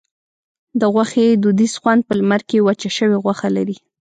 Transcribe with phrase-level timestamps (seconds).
[0.79, 3.77] د غوښې دودیز خوند په لمر کې وچه شوې غوښه لري.